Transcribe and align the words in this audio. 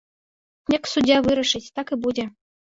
Як 0.77 0.89
суддзя 0.93 1.17
вырашыць, 1.29 1.63
так 1.79 1.87
і 1.97 2.03
будзе. 2.09 2.29